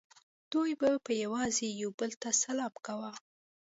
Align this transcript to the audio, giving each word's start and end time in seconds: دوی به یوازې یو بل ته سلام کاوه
دوی 0.51 0.71
به 1.05 1.13
یوازې 1.23 1.67
یو 1.81 1.91
بل 1.99 2.11
ته 2.21 2.29
سلام 2.43 2.73
کاوه 2.85 3.11